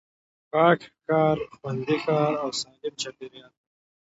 پاک 0.51 0.79
ښار، 1.03 1.37
خوندي 1.55 1.97
ښار 2.03 2.33
او 2.43 2.49
سالم 2.59 2.93
چاپېريال 3.01 3.53